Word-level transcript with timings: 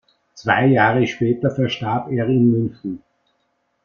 Zwei 0.33 0.65
Jahre 0.65 1.05
später 1.05 1.51
verstarb 1.51 2.09
er 2.11 2.25
in 2.25 2.49
München. 2.49 3.03